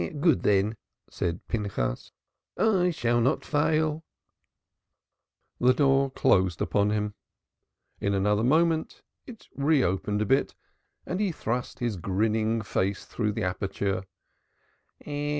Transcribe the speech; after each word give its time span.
"Good, 0.19 0.41
then!" 0.41 0.77
said 1.11 1.47
Pinchas; 1.47 2.11
"I 2.57 2.89
shall 2.89 3.21
not 3.21 3.45
fail." 3.45 4.03
The 5.59 5.75
door 5.75 6.09
closed 6.09 6.59
upon 6.59 6.89
him. 6.89 7.13
In 7.99 8.15
another 8.15 8.43
moment 8.43 9.03
it 9.27 9.47
reopened 9.55 10.23
a 10.23 10.25
bit 10.25 10.55
and 11.05 11.19
he 11.19 11.31
thrust 11.31 11.77
his 11.77 11.97
grinning 11.97 12.63
face 12.63 13.05
through 13.05 13.33
the 13.33 13.43
aperture. 13.43 14.05